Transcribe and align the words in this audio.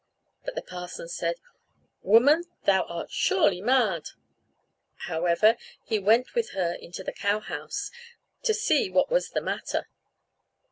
But 0.43 0.55
the 0.55 0.63
parson 0.63 1.07
said, 1.07 1.35
"Woman, 2.01 2.45
thou 2.65 2.85
art 2.85 3.11
surely 3.11 3.61
mad!" 3.61 4.07
However, 5.05 5.57
he 5.83 5.99
went 5.99 6.33
with 6.33 6.53
her 6.53 6.73
into 6.73 7.03
the 7.03 7.13
cow 7.13 7.39
house 7.39 7.91
to 8.41 8.53
see 8.55 8.89
what 8.89 9.11
was 9.11 9.29
the 9.29 9.41
matter. 9.41 9.89